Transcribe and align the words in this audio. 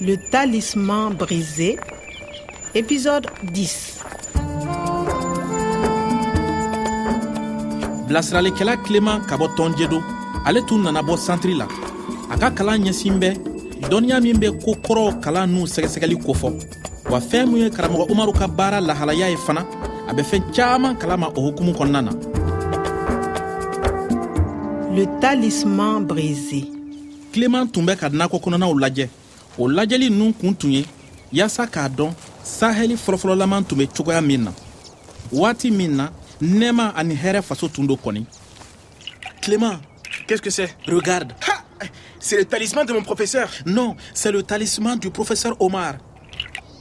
Le 0.00 0.16
talisman 0.30 1.12
brisé, 1.14 1.76
épisode 2.74 3.26
10. 3.52 3.98
bilasiralikɛla 8.06 8.76
kileman 8.84 9.20
ka 9.28 9.36
bɔ 9.36 9.46
tɔnjedo 9.56 10.00
ale 10.46 10.62
tun 10.66 10.82
nana 10.82 11.02
bɔ 11.02 11.16
santiri 11.18 11.54
la. 11.54 11.66
A 12.30 12.38
ka 12.38 12.50
kalan 12.50 12.84
ɲɛsin 12.84 13.18
bɛ 13.18 13.30
dɔnniya 13.90 14.22
min 14.22 14.38
bɛ 14.38 14.48
ko 14.64 14.76
kɔrɔw 14.86 15.20
kalan 15.20 15.50
n'u 15.50 15.66
sɛgɛsɛgɛli 15.66 16.16
kofɔ 16.24 16.48
wa 17.10 17.18
fɛɛn 17.20 17.46
min 17.50 17.62
ye 17.64 17.70
karamɔgɔ 17.70 18.10
umaru 18.10 18.32
ka 18.32 18.46
baara 18.46 18.80
lahalaya 18.80 19.28
ye 19.28 19.36
fana 19.36 19.66
a 20.08 20.14
bɛ 20.14 20.22
fɛɛn 20.22 20.54
caaman 20.54 20.96
kalama 20.96 21.28
o 21.36 21.40
hukumu 21.50 21.72
kɔnɔna 21.74 22.04
na. 22.04 22.12
Le 24.94 25.04
talisman 25.20 26.06
brisé. 26.06 26.78
kileman 27.32 27.68
tun 27.70 27.84
bɛ 27.84 27.96
ka 27.96 28.08
nakɔ 28.08 28.40
kɔnɔnaw 28.40 28.72
lajɛ 28.78 29.08
o 29.58 29.68
lajɛli 29.68 30.10
ninnu 30.10 30.32
kun 30.32 30.54
tun 30.54 30.70
ye 30.72 30.84
yaasa 31.32 31.66
k'a 31.66 31.88
dɔn 31.88 32.12
sahɛli 32.44 32.96
fɔlɔfɔlɔlaman 32.96 33.64
tun 33.64 33.76
bɛ 33.78 33.88
cogoya 33.96 34.20
min 34.20 34.44
na 34.44 34.52
waati 35.32 35.70
min 35.70 35.96
na 35.96 36.10
nɛɛma 36.40 36.92
ani 36.96 37.14
hɛrɛ 37.14 37.42
faso 37.42 37.68
tun 37.68 37.86
do 37.86 37.96
kɔni 37.96 38.24
kileman 39.40 39.80
Qu'est-ce 40.28 40.42
que 40.42 40.50
c'est? 40.50 40.76
Regarde 40.86 41.32
Ha 41.48 41.86
C'est 42.20 42.36
le 42.36 42.44
talisman 42.44 42.84
de 42.84 42.92
mon 42.92 43.02
professeur. 43.02 43.48
Non, 43.64 43.96
c'est 44.12 44.30
le 44.30 44.42
talisman 44.42 44.98
du 44.98 45.10
professeur 45.10 45.56
Omar. 45.58 45.94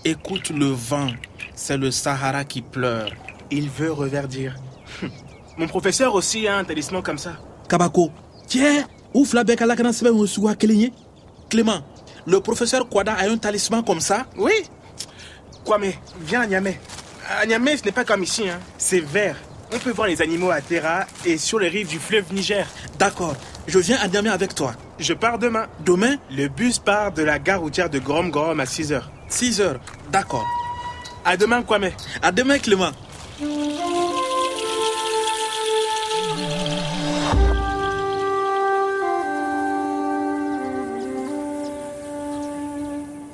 Écoute 0.03 0.49
le 0.49 0.65
vent, 0.65 1.07
c'est 1.55 1.77
le 1.77 1.89
Sahara 1.91 2.43
qui 2.43 2.61
pleure. 2.61 3.09
Il 3.49 3.69
veut 3.69 3.91
reverdir. 3.93 4.55
Mon 5.57 5.67
professeur 5.67 6.13
aussi 6.13 6.47
a 6.47 6.57
un 6.57 6.63
talisman 6.65 7.01
comme 7.01 7.17
ça. 7.17 7.37
Kabako, 7.69 8.11
tiens, 8.47 8.85
ouf 9.13 9.33
la 9.33 9.43
bec 9.45 9.61
à 9.61 9.65
la 9.65 9.75
canne 9.75 9.93
semaine 9.93 10.13
au 10.13 10.27
soua 10.27 10.55
Clément, 10.55 11.81
le 12.27 12.39
professeur 12.41 12.87
Kwada 12.89 13.13
a 13.13 13.27
un 13.27 13.37
talisman 13.37 13.83
comme 13.83 14.01
ça 14.01 14.25
Oui 14.37 14.51
Kwame, 15.65 15.91
viens 16.21 16.41
à 16.41 16.45
Niamey. 16.47 16.79
À 17.41 17.45
Niamey, 17.45 17.75
ce 17.75 17.83
n'est 17.83 17.91
pas 17.91 18.05
comme 18.05 18.23
ici. 18.23 18.47
Hein. 18.47 18.59
C'est 18.77 19.01
vert. 19.01 19.35
On 19.73 19.77
peut 19.79 19.91
voir 19.91 20.07
les 20.07 20.21
animaux 20.21 20.49
à 20.51 20.61
Terra 20.61 21.05
et 21.25 21.37
sur 21.37 21.59
les 21.59 21.67
rives 21.67 21.89
du 21.89 21.99
fleuve 21.99 22.31
Niger. 22.31 22.65
D'accord, 22.97 23.35
je 23.67 23.77
viens 23.79 23.97
à 23.99 24.07
Niamey 24.07 24.29
avec 24.29 24.55
toi. 24.55 24.73
Je 24.99 25.13
pars 25.13 25.37
demain. 25.37 25.67
Demain, 25.85 26.15
Le 26.31 26.47
bus 26.47 26.79
part 26.79 27.11
de 27.11 27.23
la 27.23 27.37
gare 27.39 27.59
routière 27.59 27.89
de 27.89 27.99
Grom 27.99 28.29
Grom 28.29 28.59
à 28.61 28.65
6 28.65 28.93
heures. 28.93 29.11
6 29.27 29.59
heures. 29.61 29.79
D'accord. 30.09 30.45
À 31.25 31.35
demain, 31.35 31.61
Kwame. 31.63 31.89
À 32.21 32.31
demain, 32.31 32.59
Clément. 32.59 32.91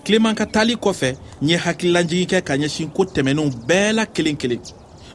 Clément 0.04 0.34
ka 0.36 0.46
taali 0.46 0.76
kɔfɛ 0.76 1.16
n 1.42 1.50
ye 1.50 1.58
hakililanjigi 1.58 2.26
kɛ 2.26 2.42
ka 2.42 2.56
ɲɛsin 2.56 2.92
ko 2.92 3.04
tɛmɛninw 3.06 3.66
bɛɛ 3.68 3.94
la 3.94 4.06
kelen 4.06 4.38
kelen 4.38 4.60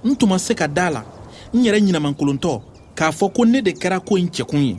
n 0.05 0.17
tun 0.17 0.29
ma 0.29 0.39
se 0.39 0.55
ka 0.55 0.67
da 0.67 0.91
la 0.91 1.05
n 1.53 1.63
yɛrɛ 1.63 1.81
ɲinamankolontɔ 1.81 2.63
k'a 2.95 3.11
fɔ 3.11 3.33
ko 3.33 3.45
ne 3.45 3.61
de 3.61 3.71
kɛra 3.73 4.01
ko 4.01 4.17
in 4.17 4.29
cɛkun 4.29 4.63
ye 4.63 4.77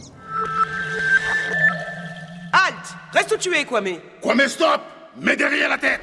Reste 3.11 3.33
où 3.33 3.37
tu 3.37 3.51
es, 3.55 3.65
Kwame? 3.65 3.99
Kwame, 4.21 4.47
stop! 4.47 4.81
Mets 5.19 5.35
derrière 5.35 5.67
la 5.67 5.79
tête! 5.79 6.01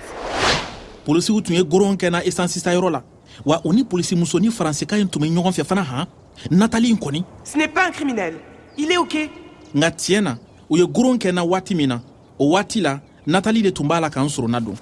Polisiw 1.05 1.41
tun 1.41 1.55
ye 1.55 1.63
goron 1.63 1.95
kɛ 1.95 2.11
na 2.11 2.25
esansisayɔrɔ 2.25 2.91
la 2.91 3.03
wa 3.45 3.61
u 3.65 3.73
ni 3.73 3.85
polisi 3.85 4.17
muso 4.17 4.41
ni 4.41 4.51
faransika 4.51 4.99
in 4.99 5.07
tun 5.07 5.21
be 5.21 5.29
ɲɔgɔn 5.29 5.53
fɛ 5.53 5.65
fana 5.65 5.83
han 5.83 6.07
natali 6.51 6.91
in 6.91 6.97
kɔni 6.97 7.25
Ce 7.45 7.57
n'est 7.57 7.69
pas 7.69 7.87
un 7.87 7.93
criminel. 7.93 8.35
Il 8.77 8.91
est 8.91 8.97
OK. 8.97 9.31
nka 9.73 9.91
tiɲɛ 9.91 10.21
na 10.21 10.37
u 10.69 10.77
ye 10.77 10.85
goron 10.85 11.17
kɛ 11.17 11.33
na 11.33 11.45
waati 11.45 11.77
min 11.77 11.87
na 11.91 12.01
o 12.41 12.51
waati 12.51 12.81
la 12.81 12.99
natali 13.27 13.63
de 13.63 13.71
tun 13.71 13.85
b'a 13.87 14.01
la 14.01 14.11
k'an 14.11 14.29
sorona 14.29 14.61
don 14.61 14.75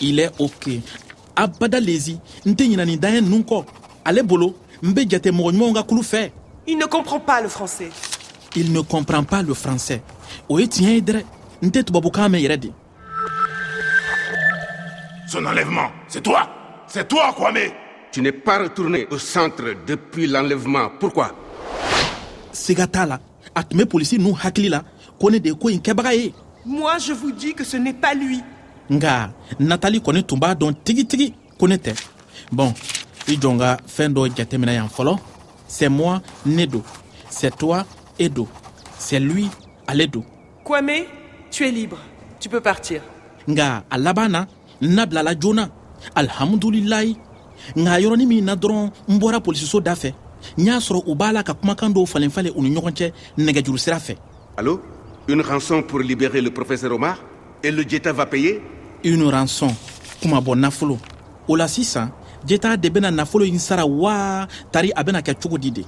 il 0.00 0.20
est 0.20 0.30
ok. 0.38 0.80
Abada 1.36 1.80
lezi 1.80 2.18
n 2.46 2.52
tɛ 2.54 2.64
ɲina 2.68 2.84
nin 2.84 2.96
daɲɛ 2.96 3.20
ninnu 3.20 3.44
kɔ 3.44 3.64
ale 4.04 4.22
bolo 4.22 4.54
n 4.82 4.92
bɛ 4.92 5.08
jate 5.08 5.30
mɔgɔ 5.30 5.52
ɲumanw 5.52 5.74
ka 5.74 5.82
kulu 5.82 6.02
fɛ 6.02 6.30
Il 6.66 6.78
ne 6.78 6.86
comprend 6.86 7.20
pas 7.20 7.40
le 7.42 7.48
français. 7.48 7.90
il 8.56 8.72
ne 8.72 8.80
comprend 8.80 9.24
pas 9.24 9.42
le 9.42 9.52
français. 9.54 10.02
O 10.48 10.58
ye 10.58 10.66
tiɲɛ 10.66 10.94
ye 10.94 11.00
dɛrɛ 11.00 11.22
n 11.62 11.68
tɛ 11.70 11.84
tubabukan 11.84 12.28
mɛn 12.28 12.40
yɛrɛ 12.40 12.56
de 12.58 12.70
Son 15.26 15.44
enlèvement, 15.46 15.90
c'est 16.06 16.22
toi. 16.22 16.48
C'est 16.86 17.08
toi, 17.08 17.32
Kwame. 17.34 17.72
Tu 18.12 18.20
n'es 18.20 18.30
pas 18.30 18.58
retourné 18.58 19.08
au 19.10 19.18
centre 19.18 19.64
depuis 19.84 20.28
l'enlèvement. 20.28 20.90
Pourquoi? 21.00 21.34
Siga 22.52 22.86
t'a 22.86 23.06
la 23.06 23.18
a 23.54 23.64
tun 23.64 23.78
bɛ 23.78 23.86
polisi 23.86 24.18
ninnu 24.18 24.34
hakili 24.34 24.68
la 24.68 24.84
ko 25.18 25.30
ne 25.30 25.38
de 25.38 25.48
ye 25.48 25.54
ko 25.54 25.68
in 25.68 25.78
kɛbaga 25.78 26.14
ye 26.14 26.32
Moi, 26.66 26.98
je 26.98 27.12
vous 27.12 27.30
dis 27.32 27.54
que 27.54 27.64
ce 27.64 27.76
n'est 27.76 27.92
pas 27.92 28.14
lui. 28.14 28.40
nga 28.90 29.30
natali 29.58 29.98
kɔni 30.00 30.22
tun 30.24 30.36
b'a 30.36 30.54
dɔn 30.54 30.74
tigitigi 30.84 31.32
ko 31.58 31.66
ne 31.66 31.76
tɛ 31.76 31.94
bɔn 32.52 32.74
i 33.28 33.38
jɔn 33.40 33.56
ka 33.58 33.78
fɛn 33.88 34.12
dɔ 34.12 34.28
jateminɛ 34.36 34.74
yan 34.74 34.88
fɔlɔ 34.88 35.16
c'est 35.66 35.88
moi 35.88 36.20
ne 36.44 36.66
do 36.66 36.82
c'est 37.30 37.56
toi 37.56 37.86
e 38.20 38.28
do 38.28 38.46
c'est 38.98 39.18
lui 39.20 39.48
ale 39.86 40.06
do 40.06 40.22
Kwame, 40.64 41.06
tu 41.50 41.64
es 41.64 41.70
libre. 41.70 41.96
Tu 42.40 42.50
peux 42.50 42.60
partir. 42.60 43.00
nga 43.48 43.84
a 43.90 43.96
laban 43.96 44.28
na 44.28 44.46
n 44.82 44.94
nabilala 44.94 45.34
joona 45.40 45.70
alhamdulilayi 46.14 47.16
nga 47.76 47.98
yɔrɔnin 48.00 48.26
min 48.28 48.42
na 48.44 48.54
dɔrɔn 48.56 48.90
n 49.08 49.18
bɔra 49.18 49.40
polisiso 49.40 49.80
da 49.80 49.94
fɛ 49.94 50.12
n 50.58 50.64
y'a 50.66 50.76
sɔrɔ 50.78 51.04
u 51.06 51.14
b'a 51.14 51.32
la 51.32 51.42
ka 51.42 51.54
kumakan 51.54 51.90
dɔw 51.94 52.06
falen 52.06 52.30
falen 52.30 52.52
u 52.54 52.60
ni 52.62 52.68
ɲɔgɔn 52.68 52.92
cɛ 52.92 53.12
nɛgɛjuru 53.38 53.78
sira 53.78 53.96
fɛ 53.98 54.16
Allô? 54.58 54.78
Une 55.26 55.40
rançon 55.40 55.82
pour 55.82 56.00
libérer 56.00 56.40
le 56.40 56.50
professeur 56.50 56.92
Omar 56.92 57.18
Et 57.62 57.70
le 57.70 57.82
Jetta 57.88 58.12
va 58.12 58.26
payer 58.26 58.60
une 59.04 59.22
rançon 59.28 59.68
kuma 60.20 60.40
bɔ 60.40 60.56
nafolo 60.56 60.98
o 61.46 61.56
la 61.56 61.68
sisan 61.68 62.08
jeta 62.46 62.76
de 62.76 62.88
bena 62.88 63.10
nafolo 63.10 63.44
in 63.44 63.58
sara 63.58 63.84
waa 63.86 64.46
tari 64.72 64.90
a 64.96 65.04
bena 65.04 65.20
kɛ 65.20 65.34
cogo 65.40 65.58
di 65.58 65.70
de 65.70 65.84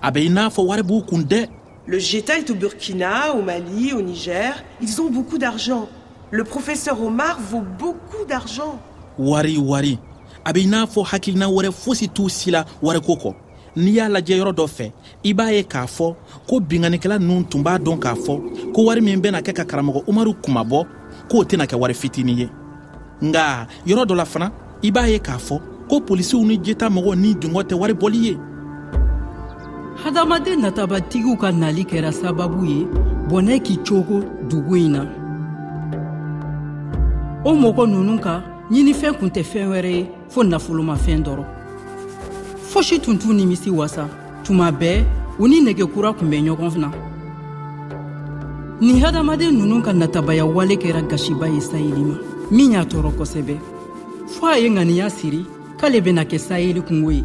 a 0.00 0.10
bɛ 0.10 0.26
i 0.26 0.28
n'a 0.30 0.48
fɔ 0.48 0.64
wari 0.66 0.82
b'u 0.82 1.02
kun 1.02 1.22
dɛ 1.22 1.48
Le 1.84 1.98
Jeta 1.98 2.38
est 2.38 2.48
au 2.48 2.54
Burkina, 2.54 3.34
au 3.34 3.42
Mali, 3.42 3.92
au 3.92 4.00
Niger. 4.00 4.54
Ils 4.80 5.00
ont 5.00 5.10
beaucoup 5.10 5.36
d'argent. 5.36 5.88
Le 6.30 6.44
professeur 6.44 7.02
Omar 7.02 7.40
vaut 7.40 7.64
beaucoup 7.76 8.24
d'argent. 8.28 8.78
wari 9.18 9.58
wari 9.58 9.98
a 10.44 10.52
bɛ 10.52 10.60
i 10.60 10.66
n'a 10.66 10.86
fɔ 10.86 11.04
hakilina 11.04 11.48
wɛrɛ 11.48 11.72
fosi 11.72 12.08
t'u 12.08 12.28
si 12.28 12.52
la 12.52 12.64
wariko 12.80 13.14
kɔ 13.16 13.34
n'i 13.76 13.92
y'a 13.92 14.08
lajɛ 14.08 14.36
yɔrɔ 14.38 14.52
dɔ 14.52 14.66
fɛ 14.66 14.92
i 15.24 15.32
b'a 15.32 15.52
ye 15.52 15.62
k'a 15.64 15.86
fɔ 15.86 16.14
ko 16.46 16.60
binganikɛla 16.60 17.18
ninnu 17.18 17.44
tun 17.48 17.62
b'a 17.62 17.78
dɔn 17.78 17.98
k'a 17.98 18.14
fɔ 18.14 18.72
ko 18.72 18.82
wari 18.84 19.00
min 19.00 19.20
bena 19.20 19.40
kɛ 19.40 19.52
ka 19.52 19.64
karamɔgɔ 19.64 20.04
umaru 20.06 20.34
kumabɔ 20.42 20.86
k'o 21.28 21.44
tɛna 21.44 21.66
kɛ 21.66 21.76
wari 21.78 21.94
fitinin 21.94 22.38
ye. 22.38 22.48
Nga 23.22 23.66
yɔrɔ 23.86 24.04
dɔ 24.06 24.14
la 24.16 24.24
fana 24.24 24.52
i 24.82 24.90
b'a 24.90 25.08
ye 25.08 25.18
k'a 25.18 25.38
fɔ 25.38 25.60
ko 25.88 26.00
polisiw 26.00 26.44
ni 26.44 26.58
jeta 26.58 26.88
mɔgɔw 26.88 27.16
ni 27.16 27.34
dungɔ 27.34 27.62
tɛ 27.62 27.74
wari 27.74 27.94
bɔli 27.94 28.22
ye. 28.22 28.38
Hadamaden 30.04 30.60
natabatigiw 30.60 31.36
ka 31.38 31.50
nali 31.52 31.84
kɛra 31.84 32.12
sababu 32.12 32.64
ye 32.66 32.86
bɔnɛ 33.28 33.62
k'i 33.62 33.76
cogo 33.84 34.22
dugu 34.48 34.76
in 34.76 34.92
na 34.92 35.06
o 37.44 37.54
mɔgɔ 37.54 37.88
nunu 37.88 38.20
ka 38.20 38.42
ɲinifɛn 38.70 39.18
kun 39.18 39.30
tɛ 39.30 39.42
fɛn 39.42 39.68
wɛrɛ 39.70 39.90
ye 39.90 40.10
fɔɔ 40.28 40.48
nafolomafɛn 40.48 41.24
dɔrɔn 41.24 41.61
fosi 42.72 42.98
tun 43.00 43.18
t'u 43.18 43.32
nimisi 43.34 43.70
wasa 43.70 44.08
tuma 44.44 44.70
bɛɛ 44.70 45.04
u 45.38 45.48
ni 45.48 45.60
nɛgɛkura 45.60 46.16
kun 46.16 46.30
bɛ 46.30 46.38
ɲɔgɔn 46.46 46.76
na 46.78 46.90
nin 48.80 48.98
hadamaden 49.02 49.52
nunu 49.58 49.82
ka 49.82 49.92
natabaya 49.92 50.46
wale 50.46 50.76
kɛra 50.76 51.02
gasiba 51.02 51.48
ye 51.48 51.60
sayeli 51.60 52.02
ma 52.02 52.16
min 52.50 52.72
y'a 52.72 52.84
tɔɔrɔ 52.84 53.10
kosɛbɛ 53.18 53.54
fɔɔ 54.34 54.52
a 54.54 54.58
ye 54.58 54.68
ŋaniya 54.70 55.10
siri 55.10 55.44
k'ale 55.78 56.00
bena 56.00 56.24
kɛ 56.24 56.38
sayeli 56.38 56.80
kungo 56.80 57.10
ye 57.10 57.24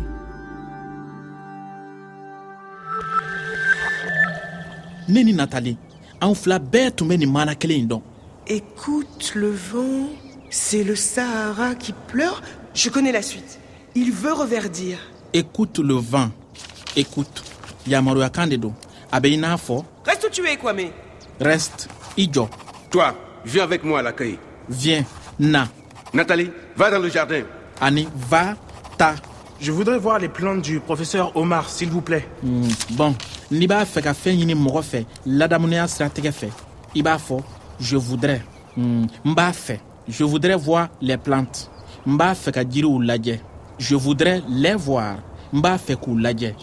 ne 5.07 5.23
ni 5.23 5.31
natali 5.33 5.77
an 6.19 6.35
fila 6.35 6.59
bɛɛ 6.59 6.91
tun 6.95 7.07
bɛ 7.07 7.17
nin 7.19 7.31
maana 7.31 7.55
kelen 7.55 7.79
in 7.79 7.87
dɔn 7.87 8.01
Écoute 8.49 9.33
le 9.35 9.49
vent, 9.49 10.07
c'est 10.49 10.85
le 10.85 10.95
Sahara 10.95 11.75
qui 11.75 11.93
pleure. 12.07 12.41
Je 12.73 12.89
connais 12.89 13.11
la 13.11 13.21
suite. 13.21 13.59
Il 13.93 14.13
veut 14.13 14.31
reverdir. 14.31 14.99
Écoute 15.33 15.79
le 15.79 15.95
vent. 15.95 16.29
Écoute. 16.95 17.43
Yamaruyakan 17.87 18.47
de 18.47 18.57
don 18.57 18.73
a 19.11 19.19
bɛ 19.21 19.29
i 19.31 19.37
n'a 19.37 19.55
fɔ 19.55 19.83
Reste 20.05 20.25
où 20.27 20.29
tu 20.29 20.45
es, 20.45 20.57
Kwame? 20.57 20.91
reste. 21.39 21.87
I 22.17 22.27
jɔ 22.27 22.47
Toi, 22.91 23.13
viens 23.45 23.63
avec 23.63 23.83
moi 23.83 23.99
à 23.99 24.01
l'accueil. 24.01 24.37
viens. 24.69 25.05
Na. 25.39 25.67
Nathalie, 26.13 26.49
va 26.75 26.89
dans 26.91 26.99
le 26.99 27.09
jardin. 27.09 27.43
ani 27.79 28.07
va 28.29 28.55
ta. 28.97 29.15
Je 29.61 29.71
voudrais 29.71 29.97
voir 29.97 30.19
les 30.19 30.27
plantes 30.29 30.61
du 30.61 30.79
professeur 30.79 31.35
Omar, 31.35 31.69
s'il 31.69 31.89
vous 31.89 32.01
plaît. 32.01 32.27
Hmm, 32.43 32.67
bɔn 32.97 33.13
n'i 33.51 33.67
b'a 33.67 33.85
fɛ 33.85 34.01
ka 34.01 34.13
fɛn 34.13 34.35
ɲini 34.37 34.53
mɔgɔ 34.55 34.81
fɛ 34.83 35.05
ladamuneya 35.25 35.87
siratigɛ 35.87 36.31
fɛ 36.31 36.49
i 36.95 37.01
b'a 37.01 37.17
fɔ 37.17 37.41
je 37.79 37.95
voudrais. 37.95 38.41
Hmm, 38.75 39.05
n 39.25 39.33
b'a 39.33 39.51
fɛ 39.53 39.79
je 40.09 40.23
voudrais 40.25 40.55
voir 40.57 40.89
les 41.01 41.17
plantes. 41.17 41.69
N 42.05 42.17
b'a 42.17 42.33
fɛ 42.35 42.51
ka 42.51 42.63
jiriw 42.65 42.99
lajɛ 43.01 43.39
je 43.79 43.95
voudrais 43.95 44.41
les 44.49 44.75
voir. 44.75 45.17
N 45.53 45.61
b'a 45.61 45.77
fɛ 45.77 45.95
k'u 45.95 46.17
lajɛ 46.19 46.53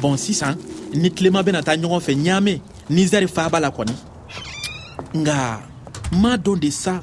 bɔn 0.00 0.16
sisan 0.16 0.56
ni 0.92 1.10
tilema 1.10 1.42
bena 1.42 1.62
taa 1.62 1.76
ɲɔgɔn 1.76 2.00
fɛ 2.00 2.14
ɲaame 2.14 2.60
nizɛri 2.90 3.26
faaba 3.28 3.60
la 3.60 3.70
kɔni 3.70 3.94
nga 5.14 5.60
n 6.12 6.20
m'a 6.20 6.36
dɔn 6.36 6.58
de 6.58 6.70
sa 6.70 7.02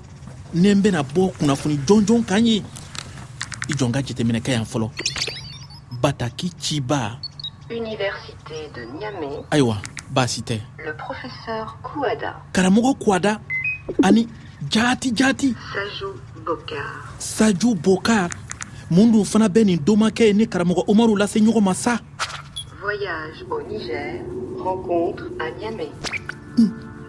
ni 0.54 0.70
n 0.70 0.82
bena 0.82 1.02
bɔ 1.04 1.32
kunnafoni 1.40 1.80
jɔnjɔn 1.88 2.26
kan 2.26 2.46
ye 2.46 2.64
i 3.70 3.74
jɔn 3.74 3.92
ka 3.92 4.02
jateminɛkɛ 4.02 4.52
yan 4.52 4.66
fɔlɔ 4.66 4.90
bataki 6.02 6.52
ciba 6.60 7.20
Université 7.70 8.70
de 8.74 8.86
Niamey, 8.98 9.44
ayiwa 9.52 9.78
baasi 10.10 10.42
tɛ 10.42 10.62
le 10.86 10.94
professeur 10.94 11.78
Kouada, 11.84 12.36
karamɔgɔ 12.54 12.98
kuwada 12.98 13.42
ani 14.04 14.28
jati 14.70 15.12
jati. 15.14 15.54
Sajou 15.74 16.14
Bokar, 16.46 17.20
saju 17.20 17.76
bokar 17.76 18.30
mun 18.90 19.12
dun 19.12 19.26
fana 19.26 19.50
bɛ 19.50 19.66
nin 19.66 19.78
domakɛ 19.84 20.28
ye 20.28 20.34
ni 20.34 20.46
karamɔgɔ 20.48 20.86
umaru 20.88 21.18
lase 21.18 21.40
ɲɔgɔn 21.40 21.64
ma 21.64 21.74
sa 21.74 22.00
voyage 22.82 23.44
au 23.52 23.62
Niger, 23.68 24.24
rencontre 24.64 25.26
à 25.40 25.52
Niamey. 25.52 25.92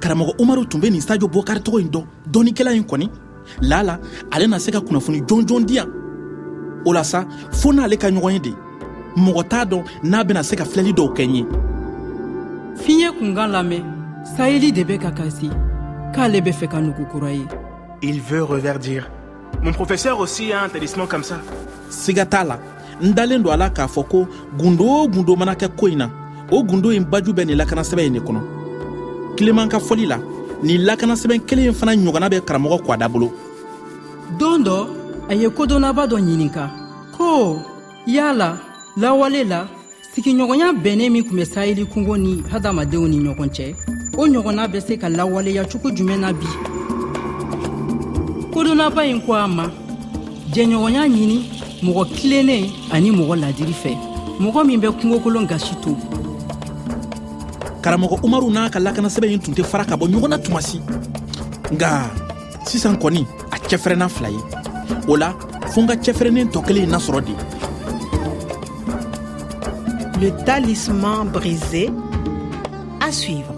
karamɔgɔ 0.01 0.35
umaru 0.41 0.67
tun 0.67 0.81
bɛ 0.81 0.91
nin 0.91 1.01
sajo 1.01 1.29
bokari 1.29 1.61
tɔgɔ 1.61 2.05
dɔn 2.27 2.53
kɔni 2.85 3.09
lala 3.63 4.01
ale 4.33 4.47
na 4.49 4.59
se 4.59 4.73
ka 4.73 4.81
kunnafoni 4.81 5.23
jɔnjɔn 5.23 5.65
di 5.67 5.75
yan 5.75 5.89
o 6.85 6.93
la 6.93 7.05
sa 7.05 7.25
fɔɔ 7.53 7.75
n'ale 7.75 7.97
ka 7.97 8.09
ɲɔgɔn 8.11 8.33
ye 8.33 8.39
de 8.41 8.68
mɔgɔ 9.19 9.43
t'a 9.49 9.65
dɔn 9.65 9.85
n'a 10.05 10.25
bena 10.25 10.43
se 10.43 10.55
ka 10.57 10.65
filɛli 10.65 10.93
dɔw 10.93 11.09
kɛ 11.17 11.25
n 11.27 11.35
ye. 11.35 11.45
Fiɲɛ 12.83 13.09
kunkan 13.19 13.51
lamɛn 13.51 13.83
sayeli 14.37 14.73
de 14.73 14.85
bɛ 14.85 14.99
ka 14.99 15.11
kasi 15.11 15.51
k'ale 16.15 16.41
bɛ 16.41 16.53
fɛ 16.53 16.69
ka 16.69 16.81
nugu 16.81 17.05
kura 17.11 17.33
ye. 17.33 17.47
Il 18.03 18.21
veut 18.21 18.45
reverdir. 18.45 19.11
Mon 19.63 19.73
professeur 19.73 20.19
aussi 20.21 20.53
a 20.53 20.63
un 20.63 20.69
talisman 20.69 21.07
comme 21.09 21.25
ça. 21.25 21.41
siga 21.91 22.25
t'a 22.25 22.45
la. 22.45 22.59
N 23.01 23.13
dalen 23.13 23.43
don 23.43 23.51
a 23.51 23.57
la 23.57 23.71
k'a 23.71 23.87
fɔ 23.87 24.09
ko 24.09 24.29
gundo 24.57 24.85
o 24.85 25.09
gundo 25.09 25.37
mana 25.37 25.55
kɛ 25.55 25.69
ko 25.77 25.87
in 25.89 25.99
na. 25.99 26.11
O 26.51 26.63
gundo 26.63 26.91
in 26.91 27.05
baju 27.05 27.33
bɛ 27.33 27.47
nin 27.47 27.57
lakanasɛbɛn 27.57 28.07
in 28.07 28.13
de 28.15 28.21
kɔnɔ. 28.21 28.41
Kileman 29.37 29.69
ka 29.69 29.79
fɔli 29.79 30.07
la 30.07 30.19
nin 30.63 30.85
lakanasɛbɛn 30.85 31.45
kelen 31.47 31.75
fana 31.75 31.95
ɲɔgɔnna 31.95 32.29
bɛ 32.31 32.41
karamɔgɔ 32.41 32.83
kwada 32.85 33.09
bolo. 33.09 33.33
Don 34.39 34.63
dɔ 34.63 34.87
a 35.29 35.35
ye 35.35 35.49
kodɔnnaba 35.49 36.07
dɔ 36.07 36.19
ɲininka. 36.21 36.71
Ko 37.17 37.63
yala 38.07 38.68
lawale 39.01 39.45
la 39.45 39.69
sigiɲɔgɔnya 40.13 40.73
bɛnnen 40.73 41.13
min 41.13 41.25
tun 41.25 41.37
bɛ 41.39 41.45
sayeli 41.45 41.87
kungo 41.87 42.17
ni 42.17 42.43
hadamadenw 42.51 43.07
ni 43.07 43.19
ɲɔgɔn 43.19 43.51
cɛ 43.51 43.75
o 44.17 44.27
ɲɔgɔnna 44.27 44.67
bɛ 44.67 44.81
se 44.81 44.97
ka 44.99 45.09
lawaleya 45.09 45.65
cogo 45.65 45.91
jumɛn 45.91 46.21
na 46.21 46.33
bi. 46.33 46.47
Kodɔnnaba 48.53 49.03
ɲi 49.07 49.25
ko 49.25 49.35
a 49.35 49.47
ma 49.47 49.71
jɛɲɔgɔnya 50.53 51.07
ɲini 51.07 51.39
mɔgɔ 51.83 52.07
kilennen 52.15 52.65
ani 52.91 53.11
mɔgɔ 53.13 53.37
ladiri 53.39 53.73
fɛ 53.73 53.97
mɔgɔ 54.41 54.67
min 54.67 54.81
bɛ 54.81 54.91
kungokolon 55.01 55.47
gasi 55.47 55.75
to 55.81 55.97
karamɔgɔ 57.81 58.19
umaru 58.25 58.51
n'a 58.51 58.69
ka 58.69 58.81
lakanasɛbɛn 58.81 59.31
ye 59.31 59.39
tun 59.39 59.55
tɛ 59.55 59.65
fara 59.65 59.85
ka 59.85 59.97
bɔ 59.97 60.09
ɲɔgɔnna 60.09 60.43
tumasi. 60.43 60.49
Tuma 60.49 60.61
si 60.61 61.75
nga 61.75 62.11
sisan 62.67 62.97
kɔni 62.97 63.25
a 63.53 63.59
cɛfɛrɛnna 63.59 64.09
fila 64.09 64.31
ye 64.31 64.41
o 65.07 65.15
la 65.17 65.35
fɔn 65.73 65.87
ka 65.87 65.95
cɛfɛrɛnnen 65.95 66.51
tɔ 66.51 66.67
kelen 66.67 66.83
in 66.83 66.91
nasɔrɔ 66.91 67.21
de 67.25 67.58
Le 70.21 70.31
talisman 70.45 71.29
brisé. 71.29 71.91
À 73.01 73.13
suivre. 73.13 73.58